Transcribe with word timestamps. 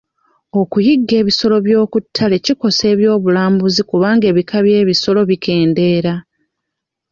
Okuyigga 0.61 1.13
ebisolo 1.21 1.55
by'okuttale 1.65 2.35
kikosa 2.45 2.83
ebyobulambuuzi 2.93 3.81
kubanga 3.89 4.25
ebika 4.31 4.57
by'ebisolo 4.65 5.19
bikeendera. 5.29 6.13